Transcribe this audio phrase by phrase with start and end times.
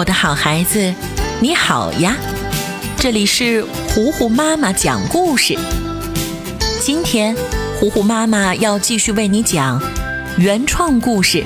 [0.00, 0.94] 我的好孩子，
[1.40, 2.16] 你好呀！
[2.96, 5.58] 这里是糊糊妈妈讲故事。
[6.80, 7.36] 今天，
[7.78, 9.78] 糊糊妈妈要继续为你讲
[10.38, 11.44] 原创故事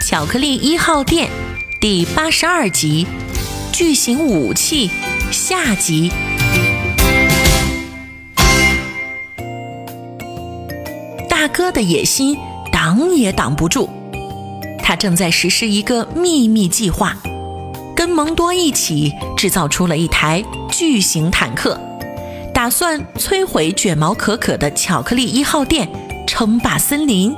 [0.06, 1.26] 《巧克力一号店》
[1.80, 3.06] 第八十二集
[3.74, 4.90] 《巨型武器》
[5.32, 6.12] 下集。
[11.30, 12.36] 大哥的野心
[12.70, 13.88] 挡也挡不住，
[14.82, 17.16] 他正在实施一个秘密计划。
[17.96, 21.80] 跟蒙多一起制造出了一台巨型坦克，
[22.52, 25.88] 打算摧毁卷毛可可的巧克力一号店，
[26.26, 27.34] 称霸森林。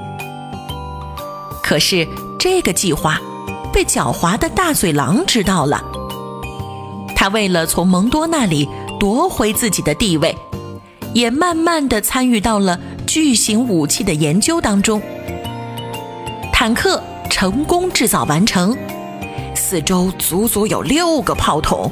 [1.62, 2.06] 可是
[2.40, 3.20] 这个计划
[3.72, 5.80] 被狡猾的大嘴狼知道了。
[7.14, 8.68] 他为了从蒙多那里
[8.98, 10.36] 夺回自己的地位，
[11.14, 15.00] 也慢慢的参与到了巨型武器的研究当中。
[16.52, 18.76] 坦克成功制造完成。
[19.58, 21.90] 四周足足有六个炮筒，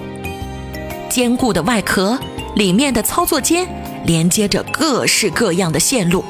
[1.11, 2.17] 坚固的外壳，
[2.55, 3.69] 里面的操作间
[4.07, 6.25] 连接着各式各样的线路。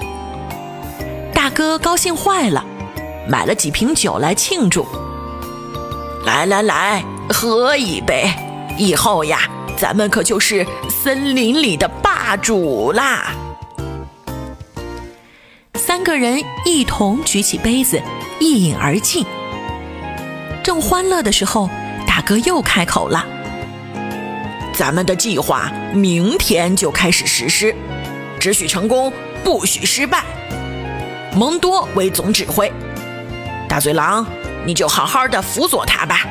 [1.34, 2.64] 大哥高兴坏了，
[3.28, 4.86] 买了几瓶酒来庆祝。
[6.25, 8.28] 来来来，喝一杯！
[8.78, 9.41] 以后呀，
[9.77, 13.34] 咱们可就是森林里的霸主啦！
[15.75, 18.00] 三个人一同举起杯子，
[18.41, 19.25] 一饮而尽。
[20.67, 21.70] 正欢乐的时候，
[22.09, 23.25] 大哥又开口了
[24.75, 27.72] ：“咱们的计划明天就开始实施，
[28.41, 29.12] 只许成功，
[29.44, 30.25] 不许失败。
[31.37, 32.72] 蒙多为总指挥，
[33.69, 34.27] 大嘴狼，
[34.64, 36.27] 你就好好的辅佐他吧。”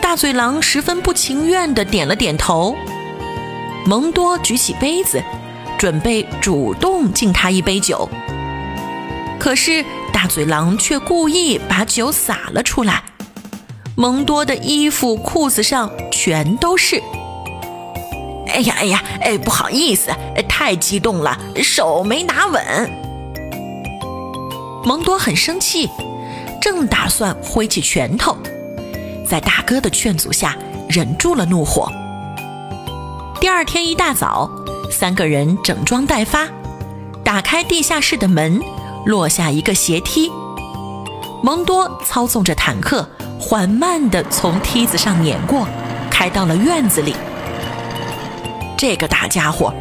[0.00, 2.76] 大嘴狼十分不情愿的点了点头。
[3.84, 5.20] 蒙多举起杯子，
[5.76, 8.08] 准备主动敬他一杯酒，
[9.40, 9.84] 可是。
[10.22, 13.02] 大嘴狼却故意把酒洒了出来，
[13.96, 17.02] 蒙多的衣服、裤子上全都是。
[18.48, 20.10] 哎呀哎呀，哎，不好意思，
[20.46, 22.62] 太激动了，手没拿稳。
[24.84, 25.88] 蒙多很生气，
[26.60, 28.36] 正打算挥起拳头，
[29.26, 30.54] 在大哥的劝阻下
[30.86, 31.90] 忍住了怒火。
[33.40, 34.50] 第二天一大早，
[34.90, 36.46] 三个人整装待发，
[37.24, 38.60] 打开地下室的门。
[39.06, 40.30] 落下一个斜梯，
[41.42, 43.08] 蒙多操纵着坦克
[43.40, 45.66] 缓慢地从梯子上碾过，
[46.10, 47.16] 开到了院子里。
[48.76, 49.72] 这个大家伙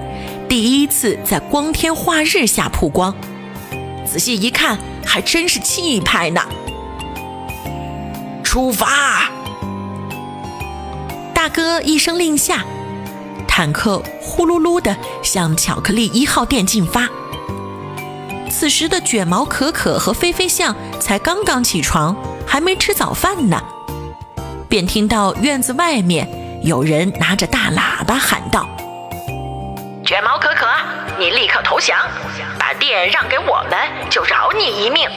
[0.48, 3.14] 第一次在光天化日下曝光，
[4.06, 6.42] 仔细一看，还真是气派呢。
[8.44, 9.30] 出发！
[11.34, 12.66] 大哥一声令下，
[13.48, 17.08] 坦克呼噜噜地向巧克力一号店进发。
[18.50, 22.16] 此时的卷毛可可和飞飞象才刚刚起床，
[22.46, 23.62] 还没吃早饭呢，
[24.68, 26.28] 便听到院子外面
[26.64, 28.68] 有人拿着大喇叭喊道
[30.04, 30.66] ：“卷毛可可，
[31.18, 31.98] 你立刻投降，
[32.58, 35.08] 把店让给我们，就饶你一命。”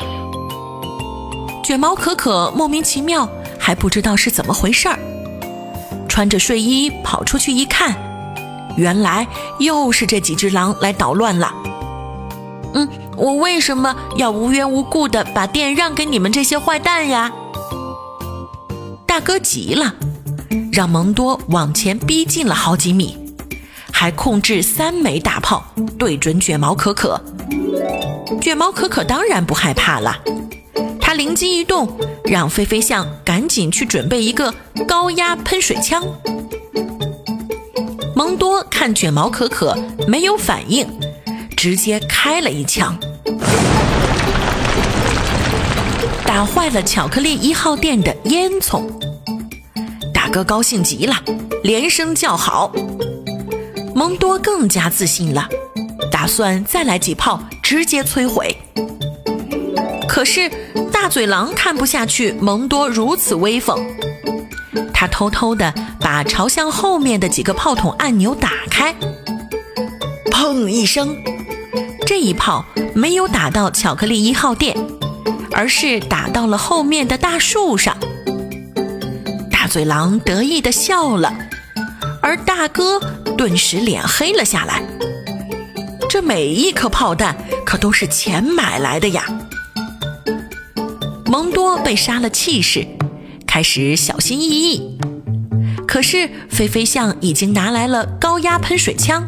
[1.64, 3.28] 卷毛可可莫名其妙，
[3.58, 4.98] 还不知道是怎么回事儿，
[6.08, 7.96] 穿着睡衣跑出去一看，
[8.76, 9.26] 原来
[9.58, 11.52] 又是这几只狼来捣乱了。
[12.74, 12.88] 嗯。
[13.16, 17.30] 我为什么要无缘无故的把店让给你们这些坏蛋呀？
[19.06, 19.94] 大哥急了，
[20.72, 23.16] 让蒙多往前逼近了好几米，
[23.92, 25.62] 还控制三枚大炮
[25.98, 27.20] 对准卷毛可可。
[28.40, 30.18] 卷毛可可当然不害怕了，
[30.98, 31.86] 他灵机一动，
[32.24, 34.52] 让飞飞象赶紧去准备一个
[34.88, 36.02] 高压喷水枪。
[38.16, 39.76] 蒙多看卷毛可可
[40.08, 40.88] 没有反应。
[41.62, 42.98] 直接开了一枪，
[46.26, 48.82] 打坏了巧克力一号店的烟囱。
[50.12, 51.14] 大哥高兴极了，
[51.62, 52.72] 连声叫好。
[53.94, 55.48] 蒙多更加自信了，
[56.10, 58.56] 打算再来几炮，直接摧毁。
[60.08, 60.50] 可是
[60.90, 63.86] 大嘴狼看不下去蒙多如此威风，
[64.92, 68.92] 他偷偷的把朝向后面的几个炮筒按钮打开，
[70.28, 71.16] 砰一声。
[72.04, 72.64] 这一炮
[72.94, 74.76] 没有打到巧克力一号店，
[75.52, 77.96] 而是打到了后面的大树上。
[79.50, 81.32] 大嘴狼得意地笑了，
[82.20, 83.00] 而大哥
[83.36, 84.82] 顿时脸黑了下来。
[86.10, 89.24] 这每一颗炮弹可都是钱买来的呀！
[91.26, 92.86] 蒙多被杀了气势，
[93.46, 94.98] 开始小心翼翼。
[95.86, 99.24] 可是飞飞象已经拿来了高压喷水枪。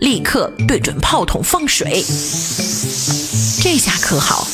[0.00, 2.02] 立刻对准炮筒放水，
[3.62, 4.46] 这下可好，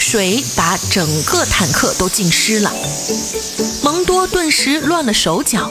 [0.00, 2.72] 水把整个坦克都浸湿了。
[3.84, 5.70] 蒙多顿时乱了手脚，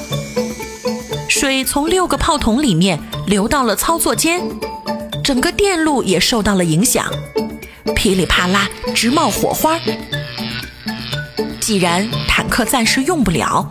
[1.27, 2.97] 水从六个炮筒里面
[3.27, 4.41] 流到了操作间，
[5.21, 7.05] 整个电路也受到了影响，
[7.93, 9.77] 噼里啪啦直冒火花。
[11.59, 13.69] 既然坦克暂时用不了，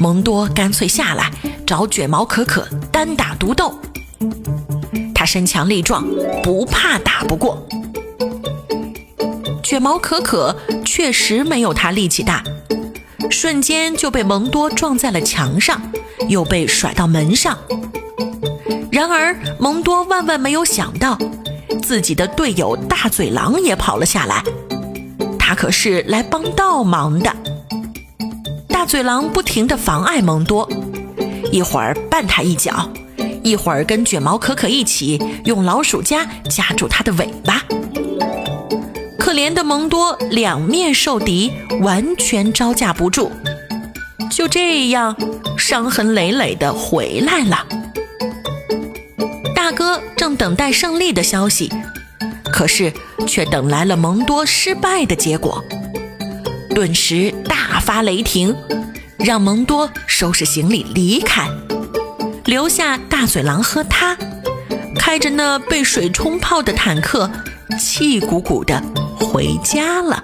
[0.00, 1.30] 蒙多干脆下来
[1.66, 3.78] 找卷毛可可单打独斗。
[5.24, 6.04] 身强力壮，
[6.42, 7.66] 不怕打不过。
[9.62, 10.54] 卷毛可可
[10.84, 12.44] 确实没有他力气大，
[13.30, 15.80] 瞬间就被蒙多撞在了墙上，
[16.28, 17.58] 又被甩到门上。
[18.92, 21.18] 然而蒙多万万没有想到，
[21.82, 24.42] 自己的队友大嘴狼也跑了下来。
[25.38, 27.34] 他可是来帮倒忙的。
[28.68, 30.68] 大嘴狼不停地妨碍蒙多，
[31.50, 32.88] 一会儿绊他一脚，
[33.44, 37.62] 一会儿跟卷毛可可一起用老鼠夹夹住它的尾巴。
[39.18, 41.52] 可怜的蒙多两面受敌，
[41.82, 43.30] 完全招架不住，
[44.30, 45.14] 就这样
[45.58, 47.66] 伤痕累累的回来了。
[49.54, 51.70] 大哥正等待胜利的消息。
[52.52, 52.92] 可是，
[53.26, 55.62] 却等来了蒙多失败的结果，
[56.70, 58.54] 顿时大发雷霆，
[59.18, 61.48] 让蒙多收拾行李离开，
[62.46, 64.14] 留下大嘴狼和他，
[64.96, 67.30] 开着那被水冲泡的坦克，
[67.78, 68.82] 气鼓鼓的
[69.18, 70.22] 回家了。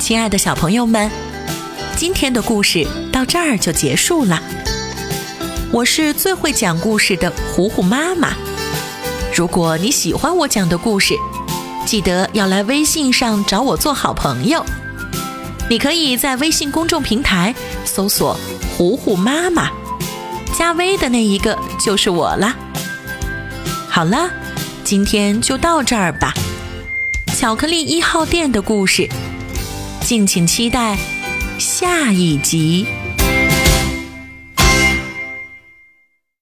[0.00, 1.08] 亲爱的小朋友们，
[1.94, 4.42] 今天的故事到这儿就结束了。
[5.70, 8.30] 我是最会讲故事的糊糊妈妈。
[9.32, 11.14] 如果你喜欢我讲的故事，
[11.86, 14.64] 记得要来微信上找我做好朋友。
[15.68, 17.54] 你可以在微信公众平台
[17.84, 18.38] 搜索
[18.76, 19.70] “糊糊妈妈”，
[20.58, 22.54] 加微的那一个就是我啦。
[23.88, 24.30] 好了，
[24.84, 26.34] 今天就到这儿吧。
[27.36, 29.08] 巧克力一号店的故事，
[30.02, 30.98] 敬请期待
[31.58, 32.86] 下一集。